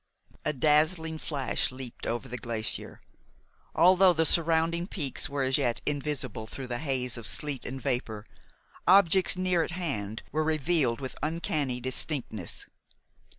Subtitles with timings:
[0.43, 3.01] A dazzling flash leaped over the glacier.
[3.75, 8.25] Although the surrounding peaks were as yet invisible through the haze of sleet and vapor,
[8.87, 12.65] objects near at hand were revealed with uncanny distinctness.